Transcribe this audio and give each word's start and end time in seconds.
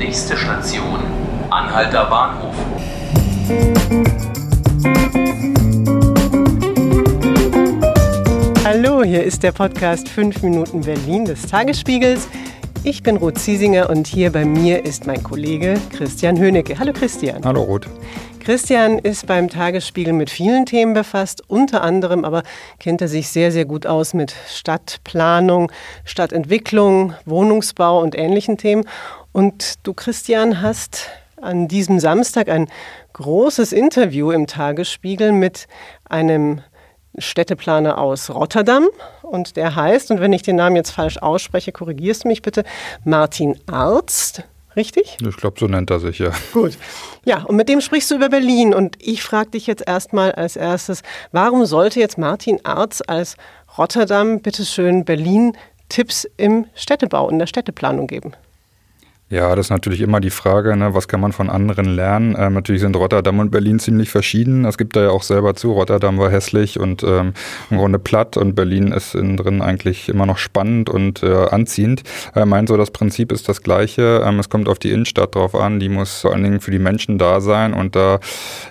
Nächste 0.00 0.34
Station, 0.34 0.98
Anhalter 1.50 2.06
Bahnhof. 2.06 2.54
Hallo, 8.64 9.04
hier 9.04 9.22
ist 9.22 9.42
der 9.42 9.52
Podcast 9.52 10.08
5 10.08 10.42
Minuten 10.42 10.80
Berlin 10.80 11.26
des 11.26 11.42
Tagesspiegels. 11.42 12.30
Ich 12.82 13.02
bin 13.02 13.18
Ruth 13.18 13.38
Ziesinger 13.38 13.90
und 13.90 14.06
hier 14.06 14.32
bei 14.32 14.46
mir 14.46 14.86
ist 14.86 15.06
mein 15.06 15.22
Kollege 15.22 15.74
Christian 15.94 16.38
Höhnecke. 16.38 16.78
Hallo 16.78 16.94
Christian. 16.94 17.44
Hallo 17.44 17.60
Ruth. 17.60 17.86
Christian 18.40 18.98
ist 18.98 19.26
beim 19.26 19.48
Tagesspiegel 19.48 20.12
mit 20.12 20.30
vielen 20.30 20.66
Themen 20.66 20.94
befasst, 20.94 21.42
unter 21.46 21.82
anderem 21.82 22.24
aber 22.24 22.42
kennt 22.78 23.02
er 23.02 23.08
sich 23.08 23.28
sehr, 23.28 23.52
sehr 23.52 23.66
gut 23.66 23.86
aus 23.86 24.14
mit 24.14 24.34
Stadtplanung, 24.48 25.70
Stadtentwicklung, 26.04 27.14
Wohnungsbau 27.26 28.00
und 28.00 28.16
ähnlichen 28.16 28.56
Themen. 28.56 28.84
Und 29.32 29.86
du, 29.86 29.92
Christian, 29.92 30.62
hast 30.62 31.10
an 31.40 31.68
diesem 31.68 32.00
Samstag 32.00 32.48
ein 32.48 32.68
großes 33.12 33.72
Interview 33.72 34.30
im 34.30 34.46
Tagesspiegel 34.46 35.32
mit 35.32 35.68
einem 36.08 36.62
Städteplaner 37.18 37.98
aus 37.98 38.30
Rotterdam 38.30 38.88
und 39.22 39.56
der 39.56 39.76
heißt, 39.76 40.10
und 40.10 40.20
wenn 40.20 40.32
ich 40.32 40.42
den 40.42 40.56
Namen 40.56 40.76
jetzt 40.76 40.90
falsch 40.90 41.18
ausspreche, 41.18 41.72
korrigierst 41.72 42.24
du 42.24 42.28
mich 42.28 42.42
bitte, 42.42 42.64
Martin 43.04 43.58
Arzt. 43.66 44.44
Richtig? 44.76 45.18
Ich 45.20 45.36
glaube, 45.36 45.58
so 45.58 45.66
nennt 45.66 45.90
er 45.90 46.00
sich, 46.00 46.18
ja. 46.20 46.30
Gut. 46.52 46.78
Ja, 47.24 47.42
und 47.42 47.56
mit 47.56 47.68
dem 47.68 47.80
sprichst 47.80 48.10
du 48.10 48.16
über 48.16 48.28
Berlin. 48.28 48.72
Und 48.72 48.96
ich 49.00 49.22
frage 49.22 49.50
dich 49.50 49.66
jetzt 49.66 49.82
erstmal 49.86 50.32
als 50.32 50.56
erstes, 50.56 51.02
warum 51.32 51.66
sollte 51.66 51.98
jetzt 52.00 52.18
Martin 52.18 52.60
Arz 52.64 53.02
als 53.06 53.36
Rotterdam, 53.76 54.40
bitteschön, 54.40 55.04
Berlin 55.04 55.56
Tipps 55.88 56.26
im 56.36 56.66
Städtebau, 56.74 57.28
in 57.28 57.38
der 57.38 57.46
Städteplanung 57.46 58.06
geben? 58.06 58.32
Ja, 59.32 59.54
das 59.54 59.66
ist 59.66 59.70
natürlich 59.70 60.00
immer 60.00 60.18
die 60.18 60.30
Frage, 60.30 60.76
ne, 60.76 60.92
was 60.92 61.06
kann 61.06 61.20
man 61.20 61.30
von 61.30 61.50
anderen 61.50 61.84
lernen? 61.84 62.34
Ähm, 62.36 62.52
natürlich 62.52 62.80
sind 62.82 62.96
Rotterdam 62.96 63.38
und 63.38 63.52
Berlin 63.52 63.78
ziemlich 63.78 64.10
verschieden. 64.10 64.64
Es 64.64 64.76
gibt 64.76 64.96
da 64.96 65.02
ja 65.02 65.10
auch 65.10 65.22
selber 65.22 65.54
zu. 65.54 65.70
Rotterdam 65.70 66.18
war 66.18 66.32
hässlich 66.32 66.80
und 66.80 67.04
ähm, 67.04 67.34
im 67.70 67.76
Grunde 67.76 68.00
platt 68.00 68.36
und 68.36 68.56
Berlin 68.56 68.90
ist 68.90 69.14
innen 69.14 69.36
drin 69.36 69.62
eigentlich 69.62 70.08
immer 70.08 70.26
noch 70.26 70.36
spannend 70.36 70.90
und 70.90 71.22
äh, 71.22 71.32
anziehend. 71.32 72.02
Er 72.34 72.44
meint 72.44 72.70
so, 72.70 72.76
das 72.76 72.90
Prinzip 72.90 73.30
ist 73.30 73.48
das 73.48 73.62
gleiche. 73.62 74.24
Ähm, 74.26 74.40
es 74.40 74.48
kommt 74.48 74.68
auf 74.68 74.80
die 74.80 74.90
Innenstadt 74.90 75.36
drauf 75.36 75.54
an. 75.54 75.78
Die 75.78 75.88
muss 75.88 76.22
vor 76.22 76.32
allen 76.32 76.42
Dingen 76.42 76.58
für 76.58 76.72
die 76.72 76.80
Menschen 76.80 77.16
da 77.16 77.40
sein 77.40 77.72
und 77.72 77.94
da 77.94 78.18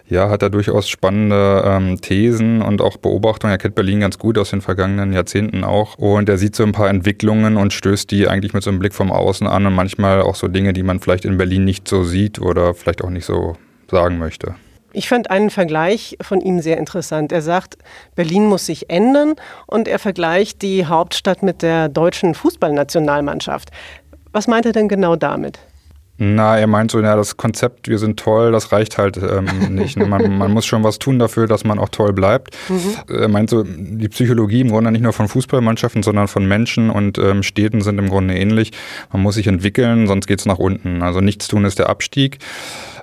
ja, 0.09 0.29
hat 0.29 0.43
er 0.43 0.49
durchaus 0.49 0.89
spannende 0.89 1.63
ähm, 1.65 2.01
Thesen 2.01 2.61
und 2.61 2.81
auch 2.81 2.97
Beobachtungen. 2.97 3.53
Er 3.53 3.59
kennt 3.59 3.75
Berlin 3.75 4.01
ganz 4.01 4.19
gut 4.19 4.37
aus 4.37 4.49
den 4.49 4.59
vergangenen 4.59 5.13
Jahrzehnten 5.13 5.63
auch 5.63 5.97
und 5.97 6.27
er 6.27 6.37
sieht 6.37 6.53
so 6.53 6.63
ein 6.63 6.73
paar 6.73 6.89
Entwicklungen 6.89 7.55
und 7.55 7.71
stößt 7.71 8.11
die 8.11 8.27
eigentlich 8.27 8.53
mit 8.53 8.63
so 8.63 8.71
einem 8.71 8.79
Blick 8.79 8.93
vom 8.93 9.09
Außen 9.09 9.47
an 9.47 9.65
und 9.65 9.73
manchmal 9.73 10.21
auch 10.21 10.35
so 10.35 10.48
Dinge, 10.49 10.73
die 10.73 10.83
man 10.83 10.99
vielleicht 10.99 11.25
in 11.25 11.37
Berlin 11.37 11.65
nicht 11.65 11.87
so 11.87 12.03
sieht 12.03 12.39
oder 12.39 12.73
vielleicht 12.73 13.03
auch 13.03 13.09
nicht 13.09 13.25
so 13.25 13.55
sagen 13.89 14.17
möchte. 14.17 14.55
Ich 14.91 15.07
fand 15.07 15.29
einen 15.29 15.51
Vergleich 15.51 16.17
von 16.21 16.41
ihm 16.41 16.61
sehr 16.61 16.77
interessant. 16.77 17.31
Er 17.31 17.43
sagt, 17.43 17.77
Berlin 18.15 18.47
muss 18.47 18.65
sich 18.65 18.89
ändern 18.89 19.35
und 19.67 19.87
er 19.87 19.99
vergleicht 19.99 20.63
die 20.63 20.85
Hauptstadt 20.85 21.43
mit 21.43 21.61
der 21.61 21.89
deutschen 21.89 22.33
Fußballnationalmannschaft. 22.33 23.69
Was 24.31 24.47
meint 24.47 24.65
er 24.65 24.71
denn 24.71 24.87
genau 24.87 25.15
damit? 25.15 25.59
Na, 26.21 26.57
er 26.57 26.67
meint 26.67 26.91
so, 26.91 26.99
ja, 26.99 27.15
das 27.15 27.37
Konzept, 27.37 27.87
wir 27.87 27.97
sind 27.97 28.19
toll, 28.19 28.51
das 28.51 28.73
reicht 28.73 28.97
halt 28.97 29.15
ähm, 29.15 29.45
nicht. 29.73 29.97
Man, 29.97 30.37
man, 30.37 30.51
muss 30.51 30.65
schon 30.65 30.83
was 30.83 30.99
tun 30.99 31.17
dafür, 31.17 31.47
dass 31.47 31.63
man 31.63 31.79
auch 31.79 31.87
toll 31.87 32.11
bleibt. 32.11 32.57
Mhm. 32.67 33.15
Er 33.15 33.29
meint 33.29 33.49
so, 33.49 33.63
die 33.63 34.09
Psychologie 34.09 34.59
im 34.59 34.69
Grunde 34.69 34.91
nicht 34.91 35.01
nur 35.01 35.13
von 35.13 35.29
Fußballmannschaften, 35.29 36.03
sondern 36.03 36.27
von 36.27 36.45
Menschen 36.45 36.89
und 36.89 37.17
ähm, 37.17 37.41
Städten 37.41 37.79
sind 37.79 37.99
im 37.99 38.09
Grunde 38.09 38.35
ähnlich. 38.35 38.73
Man 39.13 39.21
muss 39.21 39.35
sich 39.35 39.47
entwickeln, 39.47 40.07
sonst 40.07 40.27
geht's 40.27 40.45
nach 40.45 40.59
unten. 40.59 41.03
Also 41.03 41.21
nichts 41.21 41.47
tun 41.47 41.63
ist 41.63 41.79
der 41.79 41.87
Abstieg. 41.87 42.39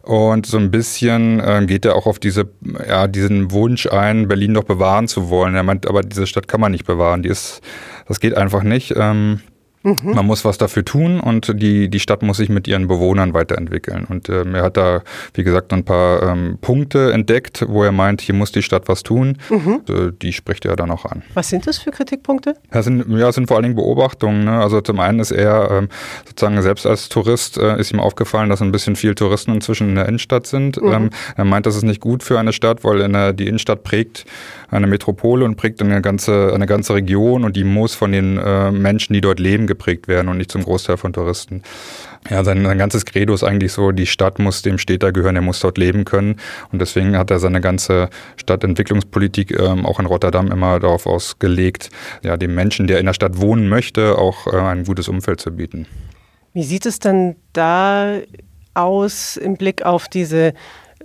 Und 0.02 0.44
so 0.44 0.58
ein 0.58 0.70
bisschen 0.70 1.40
äh, 1.40 1.64
geht 1.66 1.86
er 1.86 1.96
auch 1.96 2.04
auf 2.04 2.18
diese, 2.18 2.50
ja, 2.86 3.08
diesen 3.08 3.50
Wunsch 3.50 3.86
ein, 3.86 4.28
Berlin 4.28 4.52
doch 4.52 4.64
bewahren 4.64 5.08
zu 5.08 5.30
wollen. 5.30 5.54
Er 5.54 5.62
meint, 5.62 5.88
aber 5.88 6.02
diese 6.02 6.26
Stadt 6.26 6.48
kann 6.48 6.60
man 6.60 6.70
nicht 6.70 6.84
bewahren. 6.84 7.22
Die 7.22 7.30
ist, 7.30 7.62
das 8.06 8.20
geht 8.20 8.36
einfach 8.36 8.62
nicht. 8.62 8.92
Ähm, 8.94 9.40
Mhm. 9.86 10.14
Man 10.14 10.26
muss 10.26 10.44
was 10.44 10.58
dafür 10.58 10.84
tun 10.84 11.20
und 11.20 11.62
die, 11.62 11.88
die 11.88 12.00
Stadt 12.00 12.22
muss 12.22 12.38
sich 12.38 12.48
mit 12.48 12.66
ihren 12.66 12.88
Bewohnern 12.88 13.34
weiterentwickeln. 13.34 14.04
Und 14.04 14.28
ähm, 14.28 14.56
er 14.56 14.64
hat 14.64 14.76
da, 14.76 15.02
wie 15.34 15.44
gesagt, 15.44 15.72
ein 15.72 15.84
paar 15.84 16.22
ähm, 16.24 16.58
Punkte 16.60 17.12
entdeckt, 17.12 17.64
wo 17.68 17.84
er 17.84 17.92
meint, 17.92 18.20
hier 18.20 18.34
muss 18.34 18.50
die 18.50 18.62
Stadt 18.62 18.88
was 18.88 19.04
tun. 19.04 19.38
Mhm. 19.48 19.82
Äh, 19.88 20.12
die 20.20 20.32
spricht 20.32 20.64
er 20.64 20.74
dann 20.74 20.90
auch 20.90 21.04
an. 21.04 21.22
Was 21.34 21.50
sind 21.50 21.68
das 21.68 21.78
für 21.78 21.92
Kritikpunkte? 21.92 22.56
Das 22.72 22.84
sind, 22.84 23.08
ja, 23.08 23.26
das 23.26 23.36
sind 23.36 23.46
vor 23.46 23.56
allen 23.56 23.62
Dingen 23.62 23.76
Beobachtungen. 23.76 24.44
Ne? 24.44 24.58
Also 24.60 24.80
zum 24.80 24.98
einen 24.98 25.20
ist 25.20 25.30
er 25.30 25.70
ähm, 25.70 25.88
sozusagen 26.26 26.60
selbst 26.62 26.84
als 26.84 27.08
Tourist, 27.08 27.56
äh, 27.56 27.78
ist 27.78 27.92
ihm 27.92 28.00
aufgefallen, 28.00 28.50
dass 28.50 28.60
ein 28.60 28.72
bisschen 28.72 28.96
viel 28.96 29.14
Touristen 29.14 29.52
inzwischen 29.52 29.90
in 29.90 29.94
der 29.94 30.08
Innenstadt 30.08 30.48
sind. 30.48 30.82
Mhm. 30.82 30.92
Ähm, 30.92 31.10
er 31.36 31.44
meint, 31.44 31.64
das 31.64 31.76
ist 31.76 31.84
nicht 31.84 32.00
gut 32.00 32.24
für 32.24 32.40
eine 32.40 32.52
Stadt, 32.52 32.82
weil 32.82 33.02
in 33.02 33.12
der, 33.12 33.32
die 33.32 33.46
Innenstadt 33.46 33.84
prägt 33.84 34.24
eine 34.68 34.88
Metropole 34.88 35.44
und 35.44 35.54
prägt 35.54 35.80
eine 35.80 36.02
ganze, 36.02 36.52
eine 36.52 36.66
ganze 36.66 36.94
Region 36.94 37.44
und 37.44 37.54
die 37.54 37.62
muss 37.62 37.94
von 37.94 38.10
den 38.10 38.36
äh, 38.36 38.72
Menschen, 38.72 39.14
die 39.14 39.20
dort 39.20 39.38
leben, 39.38 39.68
geprägt 39.76 40.08
werden 40.08 40.28
und 40.28 40.38
nicht 40.38 40.50
zum 40.50 40.64
Großteil 40.64 40.96
von 40.96 41.12
Touristen. 41.12 41.62
Ja, 42.30 42.42
sein, 42.42 42.64
sein 42.64 42.78
ganzes 42.78 43.04
Credo 43.04 43.34
ist 43.34 43.44
eigentlich 43.44 43.72
so, 43.72 43.92
die 43.92 44.06
Stadt 44.06 44.38
muss 44.38 44.62
dem 44.62 44.78
Städter 44.78 45.12
gehören, 45.12 45.36
er 45.36 45.42
muss 45.42 45.60
dort 45.60 45.78
leben 45.78 46.04
können. 46.04 46.36
Und 46.72 46.80
deswegen 46.80 47.16
hat 47.16 47.30
er 47.30 47.38
seine 47.38 47.60
ganze 47.60 48.08
Stadtentwicklungspolitik 48.36 49.58
ähm, 49.58 49.86
auch 49.86 50.00
in 50.00 50.06
Rotterdam 50.06 50.50
immer 50.50 50.80
darauf 50.80 51.06
ausgelegt, 51.06 51.90
ja, 52.22 52.36
dem 52.36 52.54
Menschen, 52.54 52.86
der 52.86 52.98
in 52.98 53.06
der 53.06 53.14
Stadt 53.14 53.38
wohnen 53.40 53.68
möchte, 53.68 54.18
auch 54.18 54.46
äh, 54.46 54.56
ein 54.56 54.84
gutes 54.84 55.08
Umfeld 55.08 55.40
zu 55.40 55.52
bieten. 55.52 55.86
Wie 56.54 56.64
sieht 56.64 56.86
es 56.86 56.98
dann 56.98 57.36
da 57.52 58.18
aus 58.74 59.36
im 59.36 59.56
Blick 59.56 59.82
auf 59.84 60.08
diese 60.08 60.54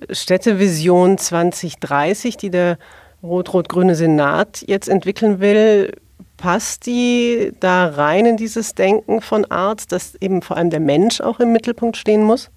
Städtevision 0.09 1.17
2030, 1.17 2.37
die 2.37 2.49
der 2.49 2.77
rot-rot-grüne 3.21 3.95
Senat 3.95 4.63
jetzt 4.65 4.87
entwickeln 4.87 5.39
will, 5.39 5.93
passt 6.41 6.87
die 6.87 7.53
da 7.59 7.85
rein 7.85 8.25
in 8.25 8.35
dieses 8.35 8.73
Denken 8.73 9.21
von 9.21 9.45
Arzt, 9.45 9.91
dass 9.91 10.15
eben 10.15 10.41
vor 10.41 10.57
allem 10.57 10.71
der 10.71 10.79
Mensch 10.79 11.21
auch 11.21 11.39
im 11.39 11.51
Mittelpunkt 11.51 11.97
stehen 11.97 12.23
muss? 12.23 12.49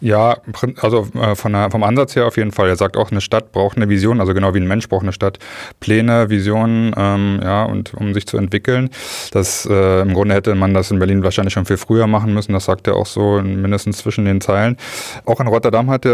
Ja, 0.00 0.36
also 0.82 1.08
äh, 1.14 1.34
von 1.34 1.52
der, 1.52 1.70
vom 1.70 1.82
Ansatz 1.82 2.16
her 2.16 2.26
auf 2.26 2.36
jeden 2.36 2.52
Fall. 2.52 2.68
Er 2.68 2.76
sagt 2.76 2.98
auch, 2.98 3.10
eine 3.10 3.22
Stadt 3.22 3.50
braucht 3.52 3.76
eine 3.78 3.88
Vision, 3.88 4.20
also 4.20 4.34
genau 4.34 4.52
wie 4.52 4.60
ein 4.60 4.68
Mensch 4.68 4.88
braucht 4.90 5.04
eine 5.04 5.12
Stadt 5.12 5.38
Pläne, 5.80 6.28
Visionen, 6.28 6.94
ähm, 6.96 7.40
ja, 7.42 7.64
und 7.64 7.94
um 7.94 8.12
sich 8.12 8.26
zu 8.26 8.36
entwickeln. 8.36 8.90
Das 9.32 9.64
äh, 9.64 10.02
im 10.02 10.12
Grunde 10.12 10.34
hätte 10.34 10.54
man 10.54 10.74
das 10.74 10.90
in 10.90 10.98
Berlin 10.98 11.22
wahrscheinlich 11.22 11.54
schon 11.54 11.64
viel 11.64 11.78
früher 11.78 12.06
machen 12.06 12.34
müssen. 12.34 12.52
Das 12.52 12.66
sagt 12.66 12.86
er 12.86 12.94
auch 12.96 13.06
so 13.06 13.40
mindestens 13.40 13.98
zwischen 13.98 14.26
den 14.26 14.42
Zeilen. 14.42 14.76
Auch 15.24 15.40
in 15.40 15.46
Rotterdam 15.46 15.88
hatte, 15.88 16.10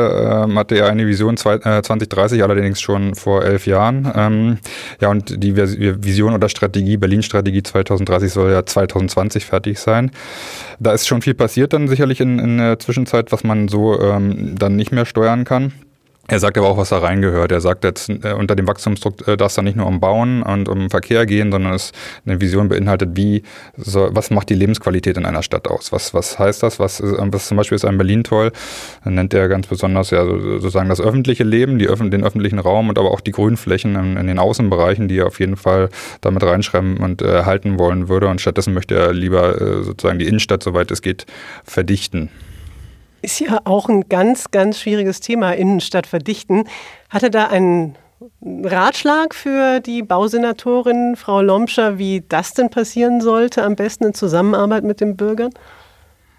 äh, 0.48 0.54
hatte 0.54 0.76
er 0.76 0.86
eine 0.86 1.04
Vision 1.04 1.36
zwei, 1.36 1.54
äh, 1.54 1.82
2030, 1.82 2.40
allerdings 2.40 2.80
schon 2.80 3.16
vor 3.16 3.44
elf 3.44 3.66
Jahren. 3.66 4.10
Ähm, 4.14 4.58
ja, 5.00 5.08
und 5.08 5.42
die 5.42 5.56
Vision 5.56 6.34
oder 6.34 6.48
Strategie, 6.48 6.98
Berlin-Strategie 6.98 7.64
2030 7.64 8.32
soll 8.32 8.52
ja 8.52 8.64
2020 8.64 9.44
fertig 9.44 9.80
sein. 9.80 10.12
Da 10.78 10.92
ist 10.92 11.08
schon 11.08 11.20
viel 11.20 11.34
passiert 11.34 11.72
dann 11.72 11.88
sicherlich 11.88 12.20
in, 12.20 12.38
in 12.38 12.58
der 12.58 12.78
Zwischenzeit, 12.78 13.32
was 13.32 13.42
man 13.42 13.68
so 13.72 14.00
ähm, 14.00 14.54
dann 14.56 14.76
nicht 14.76 14.92
mehr 14.92 15.06
steuern 15.06 15.44
kann. 15.44 15.72
Er 16.28 16.38
sagt 16.38 16.56
aber 16.56 16.68
auch, 16.68 16.76
was 16.76 16.90
da 16.90 16.98
reingehört. 16.98 17.50
Er 17.50 17.60
sagt 17.60 17.82
jetzt, 17.82 18.08
äh, 18.08 18.32
unter 18.32 18.54
dem 18.54 18.68
Wachstumsdruck 18.68 19.26
äh, 19.26 19.36
darf 19.36 19.48
es 19.48 19.56
dann 19.56 19.64
nicht 19.64 19.76
nur 19.76 19.86
um 19.86 19.98
Bauen 19.98 20.44
und 20.44 20.68
um 20.68 20.88
Verkehr 20.88 21.26
gehen, 21.26 21.50
sondern 21.50 21.74
es 21.74 21.90
eine 22.24 22.40
Vision 22.40 22.68
beinhaltet, 22.68 23.10
wie, 23.16 23.42
so, 23.76 24.08
was 24.12 24.30
macht 24.30 24.48
die 24.48 24.54
Lebensqualität 24.54 25.16
in 25.16 25.26
einer 25.26 25.42
Stadt 25.42 25.66
aus? 25.66 25.90
Was, 25.90 26.14
was 26.14 26.38
heißt 26.38 26.62
das? 26.62 26.78
Was, 26.78 27.00
äh, 27.00 27.16
was 27.18 27.48
zum 27.48 27.56
Beispiel 27.56 27.74
ist 27.74 27.84
in 27.84 27.98
Berlin 27.98 28.22
toll? 28.22 28.52
Dann 29.02 29.14
nennt 29.14 29.34
er 29.34 29.48
ganz 29.48 29.66
besonders 29.66 30.10
ja 30.10 30.24
sozusagen 30.24 30.88
das 30.88 31.00
öffentliche 31.00 31.42
Leben, 31.42 31.80
die, 31.80 31.86
den 31.86 32.24
öffentlichen 32.24 32.60
Raum 32.60 32.88
und 32.88 33.00
aber 33.00 33.10
auch 33.10 33.20
die 33.20 33.32
Grünflächen 33.32 33.96
in, 33.96 34.16
in 34.16 34.28
den 34.28 34.38
Außenbereichen, 34.38 35.08
die 35.08 35.18
er 35.18 35.26
auf 35.26 35.40
jeden 35.40 35.56
Fall 35.56 35.88
damit 36.20 36.44
reinschreiben 36.44 36.98
und 36.98 37.20
erhalten 37.20 37.80
wollen 37.80 38.08
würde. 38.08 38.28
Und 38.28 38.40
stattdessen 38.40 38.74
möchte 38.74 38.94
er 38.94 39.12
lieber 39.12 39.60
äh, 39.60 39.82
sozusagen 39.82 40.20
die 40.20 40.28
Innenstadt, 40.28 40.62
soweit 40.62 40.92
es 40.92 41.02
geht, 41.02 41.26
verdichten. 41.64 42.30
Ist 43.22 43.38
ja 43.38 43.60
auch 43.64 43.88
ein 43.88 44.08
ganz, 44.08 44.50
ganz 44.50 44.80
schwieriges 44.80 45.20
Thema, 45.20 45.52
Innenstadt 45.52 46.08
verdichten. 46.08 46.64
Hat 47.08 47.22
er 47.22 47.30
da 47.30 47.46
einen 47.46 47.96
Ratschlag 48.40 49.34
für 49.34 49.80
die 49.80 50.02
Bausenatorin 50.02 51.14
Frau 51.16 51.40
Lomscher, 51.40 51.98
wie 51.98 52.24
das 52.28 52.54
denn 52.54 52.70
passieren 52.70 53.20
sollte, 53.20 53.62
am 53.62 53.76
besten 53.76 54.06
in 54.06 54.14
Zusammenarbeit 54.14 54.82
mit 54.82 55.00
den 55.00 55.16
Bürgern? 55.16 55.50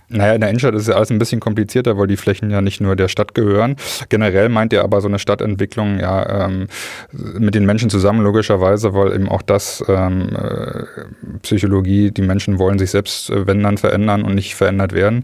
Naja, 0.09 0.33
in 0.33 0.41
der 0.41 0.49
Innenstadt 0.49 0.75
ist 0.75 0.87
ja 0.87 0.95
alles 0.95 1.09
ein 1.09 1.17
bisschen 1.17 1.39
komplizierter, 1.39 1.97
weil 1.97 2.07
die 2.07 2.17
Flächen 2.17 2.51
ja 2.51 2.61
nicht 2.61 2.81
nur 2.81 2.95
der 2.95 3.07
Stadt 3.07 3.33
gehören. 3.33 3.77
Generell 4.09 4.49
meint 4.49 4.71
er 4.71 4.83
aber 4.83 5.01
so 5.01 5.07
eine 5.07 5.17
Stadtentwicklung 5.17 5.99
ja 5.99 6.45
ähm, 6.45 6.67
mit 7.11 7.55
den 7.55 7.65
Menschen 7.65 7.89
zusammen, 7.89 8.21
logischerweise, 8.21 8.93
weil 8.93 9.13
eben 9.13 9.27
auch 9.27 9.41
das 9.41 9.83
ähm, 9.87 10.29
äh, 10.35 10.83
Psychologie, 11.41 12.11
die 12.11 12.21
Menschen 12.21 12.59
wollen 12.59 12.77
sich 12.77 12.91
selbst, 12.91 13.29
äh, 13.29 13.47
wenn 13.47 13.63
dann, 13.63 13.77
verändern 13.77 14.23
und 14.23 14.35
nicht 14.35 14.53
verändert 14.55 14.93
werden. 14.93 15.23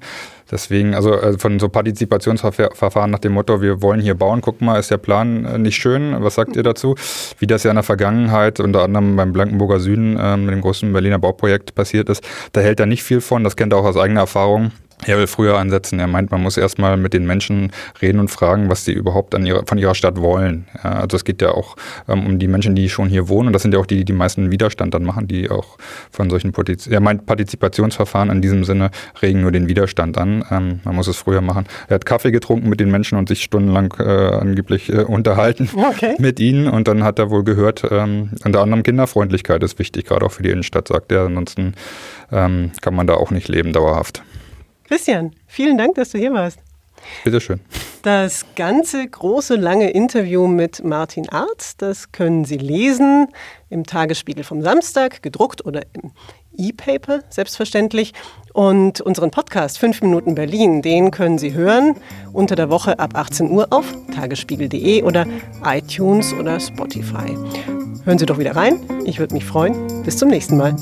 Deswegen, 0.51 0.95
also 0.95 1.13
äh, 1.13 1.37
von 1.37 1.59
so 1.59 1.69
Partizipationsverfahren 1.69 3.11
nach 3.11 3.19
dem 3.19 3.33
Motto, 3.33 3.61
wir 3.61 3.81
wollen 3.81 4.01
hier 4.01 4.15
bauen, 4.15 4.41
guck 4.41 4.61
mal, 4.61 4.79
ist 4.79 4.91
der 4.91 4.97
Plan 4.97 5.45
äh, 5.45 5.57
nicht 5.57 5.77
schön? 5.77 6.15
Was 6.23 6.35
sagt 6.35 6.55
ihr 6.55 6.63
dazu? 6.63 6.95
Wie 7.37 7.47
das 7.47 7.63
ja 7.63 7.71
in 7.71 7.75
der 7.75 7.83
Vergangenheit, 7.83 8.59
unter 8.59 8.83
anderem 8.83 9.15
beim 9.15 9.31
Blankenburger 9.31 9.79
Süden, 9.79 10.17
ähm, 10.19 10.45
mit 10.45 10.53
dem 10.53 10.61
großen 10.61 10.91
Berliner 10.91 11.19
Bauprojekt 11.19 11.75
passiert 11.75 12.09
ist, 12.09 12.23
da 12.53 12.61
hält 12.61 12.79
er 12.79 12.85
nicht 12.85 13.03
viel 13.03 13.21
von, 13.21 13.43
das 13.43 13.55
kennt 13.55 13.73
er 13.73 13.79
auch 13.79 13.85
aus 13.85 13.97
eigener 13.97 14.21
Erfahrung. 14.21 14.71
Er 15.05 15.17
will 15.17 15.27
früher 15.27 15.57
ansetzen. 15.57 15.99
Er 15.99 16.07
meint, 16.07 16.31
man 16.31 16.41
muss 16.41 16.57
erstmal 16.57 16.97
mit 16.97 17.13
den 17.13 17.25
Menschen 17.25 17.71
reden 18.01 18.19
und 18.19 18.27
fragen, 18.27 18.69
was 18.69 18.83
sie 18.83 18.91
überhaupt 18.91 19.33
an 19.33 19.45
ihrer, 19.45 19.65
von 19.65 19.77
ihrer 19.77 19.95
Stadt 19.95 20.19
wollen. 20.19 20.67
Ja, 20.83 20.99
also 20.99 21.15
es 21.15 21.23
geht 21.23 21.41
ja 21.41 21.51
auch 21.51 21.77
ähm, 22.07 22.25
um 22.25 22.39
die 22.39 22.47
Menschen, 22.47 22.75
die 22.75 22.89
schon 22.89 23.07
hier 23.07 23.29
wohnen. 23.29 23.47
Und 23.47 23.53
das 23.53 23.61
sind 23.61 23.73
ja 23.73 23.79
auch 23.79 23.85
die, 23.85 23.97
die 23.97 24.05
die 24.05 24.13
meisten 24.13 24.51
Widerstand 24.51 24.93
dann 24.93 25.03
machen, 25.03 25.27
die 25.27 25.49
auch 25.49 25.77
von 26.11 26.29
solchen 26.29 26.51
Partiz 26.51 26.87
er 26.87 26.99
meint, 26.99 27.25
Partizipationsverfahren 27.25 28.29
in 28.29 28.41
diesem 28.41 28.63
Sinne 28.63 28.91
regen 29.21 29.41
nur 29.41 29.51
den 29.51 29.69
Widerstand 29.69 30.17
an. 30.17 30.43
Ähm, 30.51 30.79
man 30.83 30.95
muss 30.95 31.07
es 31.07 31.17
früher 31.17 31.41
machen. 31.41 31.65
Er 31.87 31.95
hat 31.95 32.05
Kaffee 32.05 32.31
getrunken 32.31 32.67
mit 32.67 32.79
den 32.79 32.91
Menschen 32.91 33.17
und 33.17 33.29
sich 33.29 33.43
stundenlang 33.43 33.93
äh, 33.99 34.03
angeblich 34.03 34.91
äh, 34.91 35.03
unterhalten 35.03 35.69
okay. 35.75 36.15
mit 36.19 36.39
ihnen. 36.39 36.67
Und 36.67 36.87
dann 36.87 37.03
hat 37.03 37.19
er 37.19 37.29
wohl 37.29 37.43
gehört, 37.43 37.85
ähm, 37.89 38.31
unter 38.43 38.61
anderem 38.61 38.83
Kinderfreundlichkeit 38.83 39.63
ist 39.63 39.79
wichtig, 39.79 40.05
gerade 40.05 40.25
auch 40.25 40.31
für 40.31 40.43
die 40.43 40.49
Innenstadt, 40.49 40.87
sagt 40.87 41.11
er. 41.11 41.25
Ansonsten 41.25 41.73
ähm, 42.31 42.71
kann 42.81 42.95
man 42.95 43.07
da 43.07 43.13
auch 43.13 43.31
nicht 43.31 43.47
leben 43.47 43.71
dauerhaft. 43.71 44.23
Christian, 44.89 45.35
vielen 45.45 45.77
Dank, 45.77 45.93
dass 45.93 46.09
du 46.09 46.17
hier 46.17 46.33
warst. 46.33 46.57
Bitteschön. 47.23 47.59
Das 48.01 48.43
ganze 48.55 49.07
große, 49.07 49.55
lange 49.55 49.91
Interview 49.91 50.47
mit 50.47 50.83
Martin 50.83 51.29
Arz, 51.29 51.77
das 51.77 52.11
können 52.11 52.43
Sie 52.43 52.57
lesen 52.57 53.27
im 53.69 53.85
Tagesspiegel 53.85 54.43
vom 54.43 54.63
Samstag, 54.63 55.21
gedruckt 55.21 55.63
oder 55.63 55.83
im 55.93 56.09
E-Paper, 56.57 57.19
selbstverständlich. 57.29 58.13
Und 58.53 58.99
unseren 58.99 59.29
Podcast 59.29 59.77
5 59.77 60.01
Minuten 60.01 60.33
Berlin, 60.33 60.81
den 60.81 61.11
können 61.11 61.37
Sie 61.37 61.53
hören 61.53 61.95
unter 62.33 62.55
der 62.55 62.71
Woche 62.71 62.97
ab 62.97 63.11
18 63.13 63.51
Uhr 63.51 63.67
auf 63.69 63.85
tagesspiegel.de 64.15 65.03
oder 65.03 65.27
iTunes 65.65 66.33
oder 66.33 66.59
Spotify. 66.59 67.37
Hören 68.05 68.17
Sie 68.17 68.25
doch 68.25 68.39
wieder 68.39 68.55
rein. 68.55 68.79
Ich 69.05 69.19
würde 69.19 69.35
mich 69.35 69.45
freuen. 69.45 70.03
Bis 70.03 70.17
zum 70.17 70.29
nächsten 70.29 70.57
Mal. 70.57 70.75